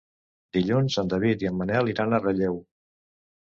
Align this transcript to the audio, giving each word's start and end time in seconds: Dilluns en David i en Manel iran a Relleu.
Dilluns 0.57 0.97
en 1.01 1.11
David 1.11 1.45
i 1.45 1.49
en 1.51 1.59
Manel 1.59 1.93
iran 1.93 2.17
a 2.17 2.21
Relleu. 2.25 2.59